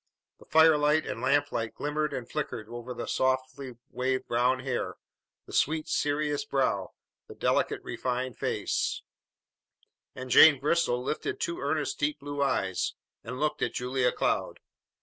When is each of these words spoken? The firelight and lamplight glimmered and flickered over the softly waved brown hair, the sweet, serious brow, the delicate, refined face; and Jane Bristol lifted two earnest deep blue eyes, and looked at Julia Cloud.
The 0.39 0.45
firelight 0.47 1.05
and 1.05 1.21
lamplight 1.21 1.75
glimmered 1.75 2.11
and 2.11 2.27
flickered 2.27 2.67
over 2.67 2.91
the 2.91 3.05
softly 3.05 3.77
waved 3.91 4.25
brown 4.27 4.61
hair, 4.61 4.95
the 5.45 5.53
sweet, 5.53 5.87
serious 5.87 6.43
brow, 6.43 6.93
the 7.27 7.35
delicate, 7.35 7.83
refined 7.83 8.35
face; 8.35 9.03
and 10.15 10.31
Jane 10.31 10.59
Bristol 10.59 11.03
lifted 11.03 11.39
two 11.39 11.59
earnest 11.59 11.99
deep 11.99 12.17
blue 12.19 12.41
eyes, 12.41 12.95
and 13.23 13.39
looked 13.39 13.61
at 13.61 13.75
Julia 13.75 14.11
Cloud. 14.11 14.59